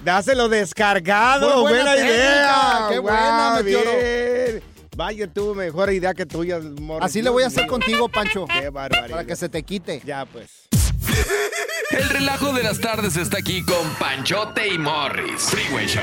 [0.05, 1.63] Dáselo descargado.
[1.63, 2.87] Buena buena, idea.
[2.91, 3.91] qué buena, Meteoro.
[3.93, 4.63] bien.
[4.97, 7.05] Vaya, tuvo mejor idea que tuya, Morris.
[7.07, 8.47] Así le voy a hacer contigo, Pancho.
[8.47, 9.09] Qué barbaridad.
[9.11, 10.01] Para que se te quite.
[10.05, 10.69] Ya, pues.
[11.91, 15.43] El relajo de las tardes está aquí con Panchote y Morris.
[15.51, 16.03] Freeway Show.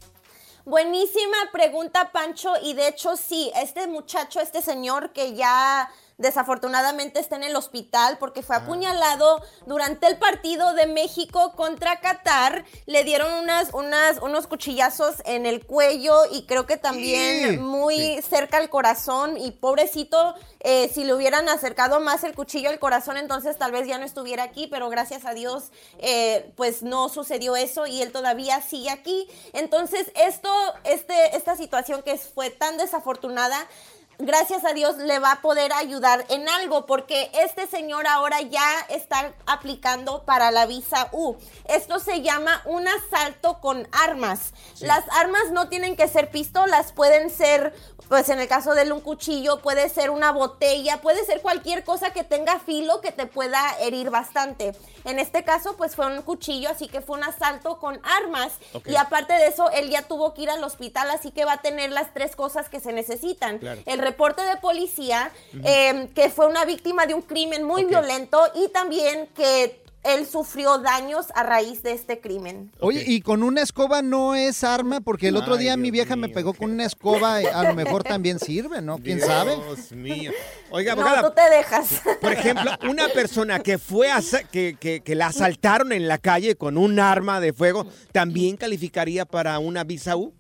[0.64, 2.52] Buenísima pregunta, Pancho.
[2.62, 5.90] Y de hecho, sí, este muchacho, este señor que ya
[6.20, 12.64] desafortunadamente está en el hospital porque fue apuñalado durante el partido de México contra Qatar.
[12.86, 17.58] Le dieron unas, unas, unos cuchillazos en el cuello y creo que también Sí.
[17.58, 19.36] muy cerca al corazón.
[19.36, 23.86] Y pobrecito, eh, si le hubieran acercado más el cuchillo al corazón, entonces tal vez
[23.86, 28.12] ya no estuviera aquí, pero gracias a Dios, eh, pues no sucedió eso y él
[28.12, 29.26] todavía sigue aquí.
[29.52, 30.52] Entonces, esto,
[30.84, 33.66] este, esta situación que fue tan desafortunada,
[34.22, 38.80] gracias a Dios le va a poder ayudar en algo porque este señor ahora ya
[38.88, 41.36] está aplicando para la visa U.
[41.66, 44.52] Esto se llama un asalto con armas.
[44.80, 47.74] Las armas no tienen que ser pistolas, pueden ser,
[48.08, 51.84] pues en el caso de él, un cuchillo, puede ser una botella, puede ser cualquier
[51.84, 54.74] cosa que tenga filo que te pueda herir bastante.
[55.04, 58.52] En este caso, pues fue un cuchillo, así que fue un asalto con armas.
[58.86, 61.62] Y aparte de eso, él ya tuvo que ir al hospital, así que va a
[61.62, 63.58] tener las tres cosas que se necesitan.
[63.58, 63.80] Claro.
[63.86, 65.30] El reporte de policía,
[65.64, 70.78] eh, que fue una víctima de un crimen muy violento y también que él sufrió
[70.78, 72.70] daños a raíz de este crimen.
[72.80, 76.16] Oye, y con una escoba no es arma, porque el otro Ay, día mi vieja
[76.16, 78.98] me pegó con una escoba, y a lo mejor también sirve, ¿no?
[78.98, 79.56] ¿Quién sabe?
[79.56, 80.32] Dios mío.
[80.70, 81.28] Oiga, No, abogada.
[81.28, 82.00] tú te dejas.
[82.20, 86.54] Por ejemplo, una persona que fue asa- que, que, que la asaltaron en la calle
[86.56, 90.32] con un arma de fuego, ¿también calificaría para una visa U?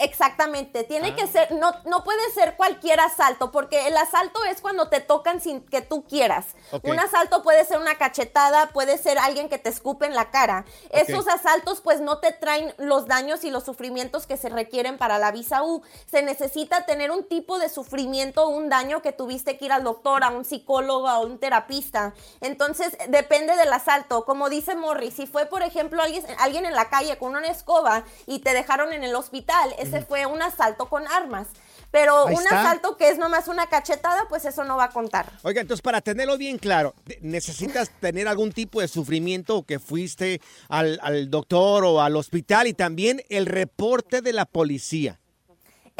[0.00, 4.88] Exactamente, tiene que ser, no, no puede ser cualquier asalto, porque el asalto es cuando
[4.88, 6.46] te tocan sin que tú quieras.
[6.84, 10.64] Un asalto puede ser una cachetada, puede ser alguien que te escupe en la cara.
[10.90, 15.18] Esos asaltos pues no te traen los daños y los sufrimientos que se requieren para
[15.18, 15.82] la visa U.
[16.08, 20.22] Se necesita tener un tipo de sufrimiento, un daño que tuviste que ir al doctor,
[20.22, 22.14] a un psicólogo, a un terapista.
[22.40, 24.24] Entonces, depende del asalto.
[24.24, 28.04] Como dice Morris, si fue, por ejemplo, alguien, alguien en la calle con una escoba
[28.26, 31.48] y te dejaron en el hospital, ese fue un asalto con armas.
[31.90, 32.60] Pero Ahí un está.
[32.60, 35.32] asalto que es nomás una cachetada, pues eso no va a contar.
[35.42, 40.98] Oiga, entonces para tenerlo bien claro, ¿necesitas tener algún tipo de sufrimiento que fuiste al,
[41.02, 45.18] al doctor o al hospital y también el reporte de la policía?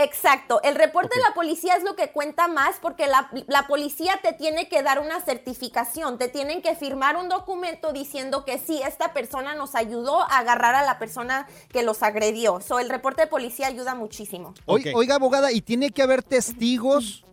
[0.01, 4.19] Exacto, el reporte de la policía es lo que cuenta más porque la, la policía
[4.23, 8.81] te tiene que dar una certificación, te tienen que firmar un documento diciendo que sí,
[8.87, 12.61] esta persona nos ayudó a agarrar a la persona que los agredió.
[12.61, 14.55] So, el reporte de policía ayuda muchísimo.
[14.67, 17.25] Oi- Oiga, abogada, ¿y tiene que haber testigos?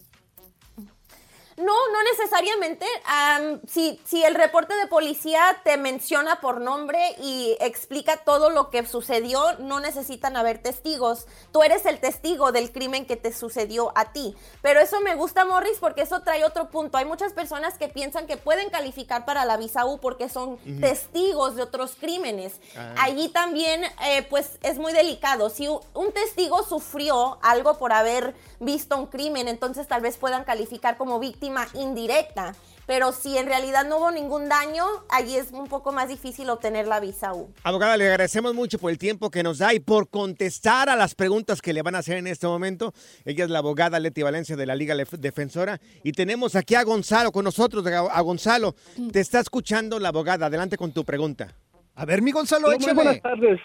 [1.58, 2.86] No, no necesariamente.
[3.06, 8.70] Am, si, si el reporte de policía te menciona por nombre y explica todo lo
[8.70, 11.28] que sucedió, no necesitan haber testigos.
[11.54, 14.36] Tú eres el testigo del crimen que te sucedió a ti.
[14.62, 16.98] Pero eso me gusta, Morris, porque eso trae otro punto.
[16.98, 21.56] Hay muchas personas que piensan que pueden calificar para la visa U porque son testigos
[21.56, 22.60] de otros crímenes.
[22.76, 22.96] Ah.
[23.00, 25.50] Allí también, eh, pues, es muy delicado.
[25.50, 30.98] Si un testigo sufrió algo por haber visto un crimen, entonces tal vez puedan calificar
[30.98, 32.54] como víctima indirecta.
[32.86, 36.88] Pero si en realidad no hubo ningún daño, allí es un poco más difícil obtener
[36.88, 37.52] la visa U.
[37.64, 41.16] Abogada, le agradecemos mucho por el tiempo que nos da y por contestar a las
[41.16, 42.94] preguntas que le van a hacer en este momento.
[43.26, 45.80] Ella es la abogada Leti Valencia de la Liga Defensora.
[46.04, 47.86] Y tenemos aquí a Gonzalo con nosotros.
[47.88, 48.76] A a Gonzalo,
[49.12, 50.46] te está escuchando la abogada.
[50.46, 51.56] Adelante con tu pregunta.
[51.96, 53.60] A ver, mi Gonzalo, Muy buenas tardes.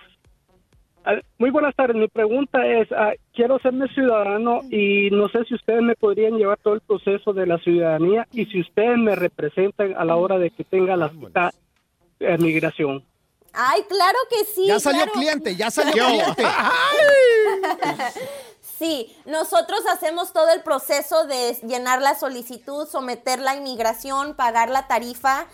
[1.05, 1.97] Ah, Muy buenas tardes.
[1.97, 6.59] Mi pregunta es, ah, quiero serme ciudadano y no sé si ustedes me podrían llevar
[6.59, 10.51] todo el proceso de la ciudadanía y si ustedes me representan a la hora de
[10.51, 11.53] que tenga la cita
[12.19, 13.05] de migración.
[13.53, 14.67] Ay, claro que sí.
[14.67, 15.13] Ya salió claro.
[15.19, 16.45] cliente, ya salió cliente.
[18.81, 24.87] Sí, nosotros hacemos todo el proceso de llenar la solicitud, someter la inmigración, pagar la
[24.89, 25.47] tarifa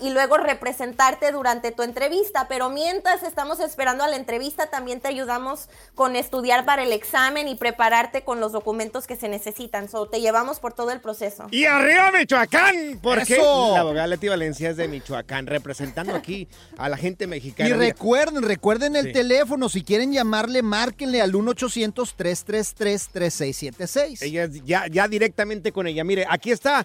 [0.00, 2.46] y luego representarte durante tu entrevista.
[2.48, 7.48] Pero mientras estamos esperando a la entrevista, también te ayudamos con estudiar para el examen
[7.48, 9.88] y prepararte con los documentos que se necesitan.
[9.88, 11.46] So, te llevamos por todo el proceso.
[11.50, 13.74] Y arriba Michoacán, porque ¡Eso!
[13.74, 17.68] la abogada Leti Valencia es de Michoacán, representando aquí a la gente mexicana.
[17.68, 19.12] Y recuerden, recuerden el Sí.
[19.12, 19.68] teléfono.
[19.68, 24.22] Si quieren llamarle, márquenle al 1-800-333-3676.
[24.22, 26.04] Ella es ya, ya directamente con ella.
[26.04, 26.84] Mire, aquí está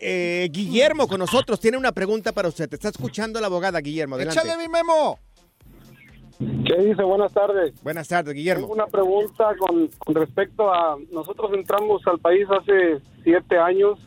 [0.00, 1.60] eh, Guillermo con nosotros.
[1.60, 2.68] Tiene una pregunta para usted.
[2.68, 4.16] Te está escuchando la abogada, Guillermo.
[4.16, 4.40] Adelante.
[4.40, 5.18] Échale mi memo.
[6.38, 7.02] ¿Qué dice?
[7.02, 7.80] Buenas tardes.
[7.82, 8.62] Buenas tardes, Guillermo.
[8.62, 10.96] Tengo una pregunta con, con respecto a...
[11.12, 13.98] Nosotros entramos al país hace siete años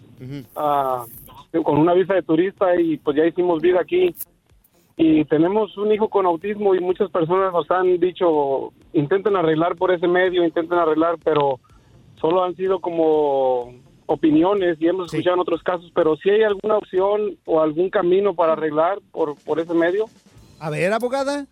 [1.63, 4.13] con una visa de turista y pues ya hicimos vida aquí.
[4.97, 9.91] Y tenemos un hijo con autismo y muchas personas nos han dicho, intenten arreglar por
[9.91, 11.59] ese medio, intenten arreglar, pero
[12.19, 13.73] solo han sido como
[14.05, 18.33] opiniones y hemos escuchado en otros casos, pero si hay alguna opción o algún camino
[18.35, 20.05] para arreglar por, por ese medio.
[20.59, 21.47] A ver, abogada.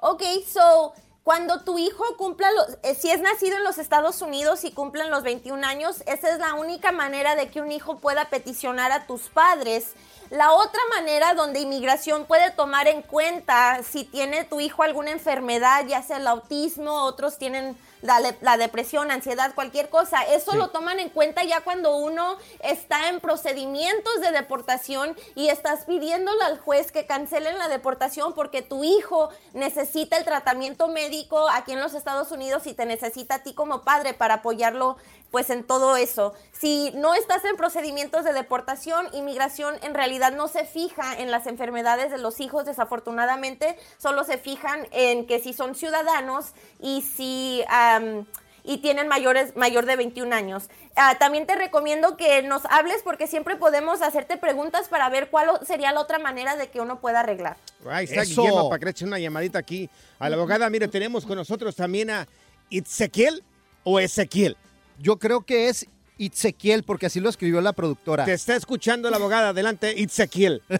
[0.00, 0.92] Ok, so
[1.26, 5.10] cuando tu hijo cumpla los, eh, si es nacido en los Estados Unidos y cumplen
[5.10, 9.08] los 21 años, esa es la única manera de que un hijo pueda peticionar a
[9.08, 9.94] tus padres.
[10.30, 15.84] La otra manera donde inmigración puede tomar en cuenta si tiene tu hijo alguna enfermedad,
[15.86, 20.58] ya sea el autismo, otros tienen la, la depresión, ansiedad, cualquier cosa, eso Sí.
[20.58, 26.42] lo toman en cuenta ya cuando uno está en procedimientos de deportación y estás pidiéndole
[26.44, 31.80] al juez que cancelen la deportación porque tu hijo necesita el tratamiento médico aquí en
[31.80, 34.96] los Estados Unidos y te necesita a ti como padre para apoyarlo
[35.36, 36.32] pues en todo eso.
[36.50, 41.46] Si no estás en procedimientos de deportación, inmigración en realidad no se fija en las
[41.46, 47.62] enfermedades de los hijos, desafortunadamente, solo se fijan en que si son ciudadanos y si
[47.68, 48.24] am,
[48.64, 50.70] y tienen mayores mayor de 21 años.
[50.94, 55.50] Ah, también te recomiendo que nos hables porque siempre podemos hacerte preguntas para ver cuál
[55.66, 57.58] sería la otra manera de que uno pueda arreglar.
[57.86, 58.40] Ahí está Eso.
[58.40, 60.70] Guillermo para que le eche una llamadita aquí a la abogada.
[60.70, 62.26] Mire, tenemos con nosotros también a
[62.70, 63.44] Itzequiel
[63.84, 64.56] o Ezequiel.
[64.98, 65.86] Yo creo que es
[66.18, 68.24] Itzequiel, porque así lo escribió la productora.
[68.24, 69.50] Te está escuchando la abogada.
[69.50, 70.62] Adelante, Itzequiel.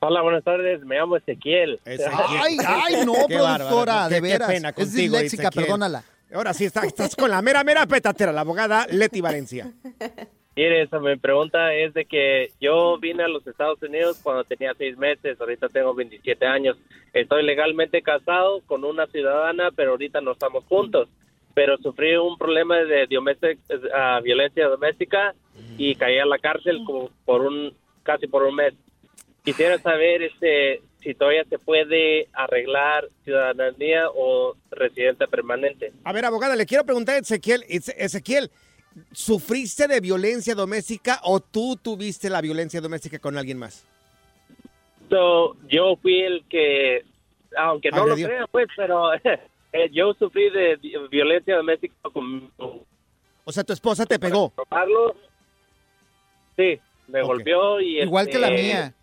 [0.00, 0.84] Hola, buenas tardes.
[0.84, 1.80] Me llamo Ezequiel.
[1.84, 4.08] Ay, ay, no, Qué productora, bárbaro.
[4.08, 4.48] de Qué- qué veras.
[4.48, 5.64] pena es contigo, disléxica, Ezequiel.
[5.64, 6.04] perdónala.
[6.32, 9.72] Ahora sí, está- estás con la mera, mera petatera, la abogada Leti Valencia.
[10.56, 14.72] Mire, esa mi pregunta es de que yo vine a los Estados Unidos cuando tenía
[14.76, 16.76] seis meses, ahorita tengo 27 años.
[17.12, 21.08] Estoy legalmente casado con una ciudadana, pero ahorita no estamos juntos.
[21.56, 23.58] Pero sufrí un problema de domestic-
[23.94, 25.34] ah, violencia doméstica
[25.78, 28.74] y caí a la cárcel como por un casi por un mes.
[29.42, 35.92] Quisiera saber este si todavía se puede arreglar ciudadanía o residencia permanente.
[36.04, 37.62] A ver, abogada, le quiero preguntar a Ezequiel.
[37.70, 38.50] Eze- Ezequiel,
[39.12, 43.86] ¿sufriste de violencia doméstica o tú tuviste la violencia doméstica con alguien más?
[45.08, 47.02] So, yo fui el que,
[47.56, 49.10] aunque no lo crean, pues, pero
[49.76, 52.50] eh, yo sufrí de vi- violencia doméstica con
[53.44, 54.52] O sea, tu esposa te pegó.
[54.68, 55.12] Carlos.
[56.56, 58.00] Sí, me golpeó y...
[58.00, 58.94] Igual que la este, mía.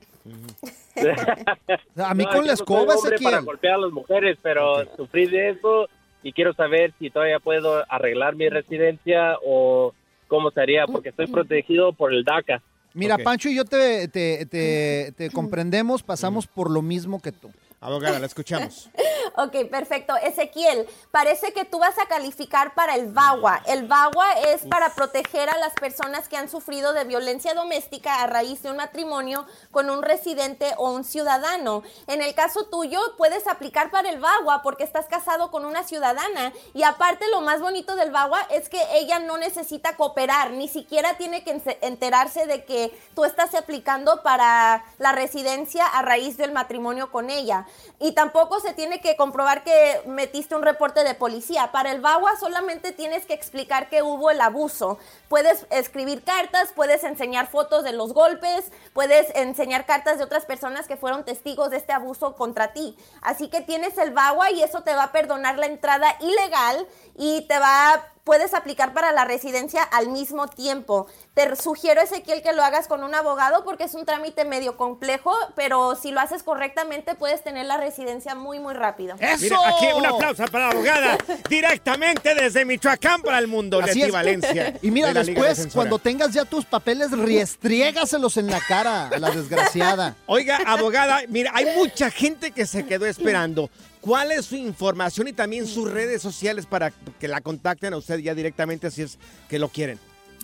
[1.97, 4.85] A mí No, con la no soy escoba, hombre para golpear a las mujeres, pero
[4.95, 5.87] sufrí de eso
[6.21, 9.93] y quiero saber si todavía puedo arreglar mi residencia o
[10.27, 12.61] cómo sería, porque estoy protegido por el DACA.
[12.93, 17.51] Mira, Pancho y yo te, te, te- te comprendemos, pasamos por lo mismo que tú.
[17.81, 18.89] Abogada, la escuchamos.
[19.35, 20.15] Ok, perfecto.
[20.17, 23.63] Ezequiel, parece que tú vas a calificar para el VAWA.
[23.65, 28.27] El VAWA es para proteger a las personas que han sufrido de violencia doméstica a
[28.27, 31.81] raíz de un matrimonio con un residente o un ciudadano.
[32.05, 36.53] En el caso tuyo, puedes aplicar para el VAWA porque estás casado con una ciudadana.
[36.75, 41.17] Y aparte, lo más bonito del VAWA es que ella no necesita cooperar, ni siquiera
[41.17, 47.11] tiene que enterarse de que tú estás aplicando para la residencia a raíz del matrimonio
[47.11, 47.65] con ella.
[47.99, 51.71] Y tampoco se tiene que comprobar que metiste un reporte de policía.
[51.71, 54.99] Para el VAWA solamente tienes que explicar que hubo el abuso.
[55.29, 60.89] Puedes escribir cartas, puedes enseñar fotos de los golpes, puedes enseñar cartas de otras personas
[60.89, 62.97] que fueron testigos de este abuso contra ti.
[63.21, 67.47] Así que tienes el VAWA y eso te va a perdonar la entrada ilegal y
[67.47, 71.07] te va puedes aplicar para la residencia al mismo tiempo.
[71.33, 75.33] Te sugiero, Ezequiel, que lo hagas con un abogado porque es un trámite medio complejo,
[75.55, 79.15] pero si lo haces correctamente puedes tener la residencia muy, muy rápido.
[79.15, 81.17] Mira, aquí un aplauso para la abogada.
[81.49, 84.11] Directamente desde Michoacán para el mundo, Así Leti es.
[84.11, 84.73] Valencia.
[84.81, 89.31] Y mira, de después, cuando tengas ya tus papeles, riestriégaselos en la cara a la
[89.31, 90.15] desgraciada.
[90.27, 93.69] Oiga, abogada, mira, hay mucha gente que se quedó esperando.
[94.03, 98.19] ¿Cuál es su información y también sus redes sociales para que la contacten a usted
[98.19, 99.97] ya directamente si es que lo quieren?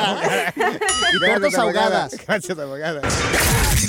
[1.14, 2.16] Y tortas ahogadas.
[2.28, 3.02] Gracias, abogada.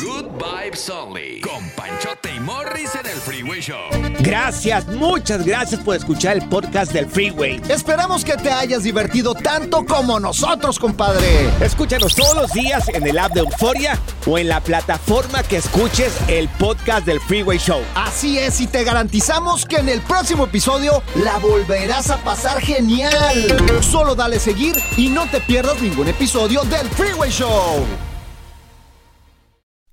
[0.01, 1.41] Good Vibes Only.
[1.41, 3.79] Con Panchote y Morris en el Freeway Show.
[4.21, 7.61] Gracias, muchas gracias por escuchar el podcast del Freeway.
[7.69, 11.49] Esperamos que te hayas divertido tanto como nosotros, compadre.
[11.61, 16.13] Escúchanos todos los días en el app de Euforia o en la plataforma que escuches
[16.29, 17.81] el podcast del Freeway Show.
[17.95, 23.47] Así es, y te garantizamos que en el próximo episodio la volverás a pasar genial.
[23.81, 24.56] Solo dale seguir
[24.97, 28.06] y no te pierdas ningún episodio del Freeway Show.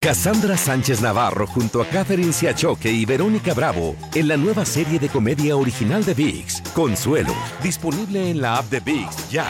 [0.00, 5.08] Cassandra Sánchez Navarro junto a Catherine Siachoque y Verónica Bravo en la nueva serie de
[5.08, 9.46] comedia original de VIX, Consuelo, disponible en la app de VIX ya.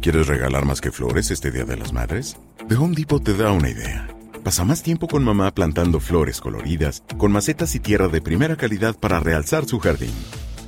[0.00, 2.36] ¿Quieres regalar más que flores este Día de las Madres?
[2.68, 4.08] The Home Depot te da una idea.
[4.42, 8.98] Pasa más tiempo con mamá plantando flores coloridas, con macetas y tierra de primera calidad
[8.98, 10.14] para realzar su jardín.